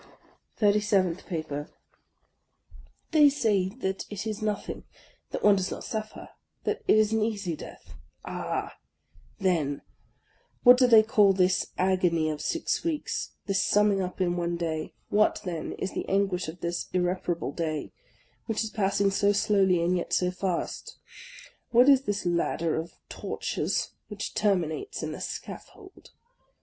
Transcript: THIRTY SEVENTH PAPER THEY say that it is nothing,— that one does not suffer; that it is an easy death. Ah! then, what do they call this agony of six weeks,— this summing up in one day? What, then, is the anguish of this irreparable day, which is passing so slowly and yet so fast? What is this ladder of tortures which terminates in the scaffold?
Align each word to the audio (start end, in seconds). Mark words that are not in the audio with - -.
THIRTY 0.57 0.79
SEVENTH 0.79 1.27
PAPER 1.27 1.69
THEY 3.11 3.29
say 3.29 3.69
that 3.69 4.03
it 4.09 4.25
is 4.25 4.41
nothing,— 4.41 4.83
that 5.29 5.43
one 5.43 5.55
does 5.57 5.69
not 5.69 5.83
suffer; 5.83 6.29
that 6.63 6.81
it 6.87 6.97
is 6.97 7.13
an 7.13 7.21
easy 7.21 7.55
death. 7.55 7.93
Ah! 8.25 8.77
then, 9.37 9.83
what 10.63 10.79
do 10.79 10.87
they 10.87 11.03
call 11.03 11.33
this 11.33 11.67
agony 11.77 12.31
of 12.31 12.41
six 12.41 12.83
weeks,— 12.83 13.33
this 13.45 13.63
summing 13.63 14.01
up 14.01 14.19
in 14.19 14.35
one 14.37 14.57
day? 14.57 14.95
What, 15.09 15.39
then, 15.45 15.73
is 15.73 15.91
the 15.91 16.09
anguish 16.09 16.47
of 16.47 16.61
this 16.61 16.87
irreparable 16.93 17.51
day, 17.51 17.91
which 18.47 18.63
is 18.63 18.71
passing 18.71 19.11
so 19.11 19.31
slowly 19.33 19.83
and 19.83 19.95
yet 19.95 20.13
so 20.13 20.31
fast? 20.31 20.97
What 21.69 21.87
is 21.87 22.05
this 22.05 22.25
ladder 22.25 22.75
of 22.75 22.93
tortures 23.07 23.91
which 24.07 24.33
terminates 24.33 25.03
in 25.03 25.11
the 25.11 25.21
scaffold? 25.21 26.09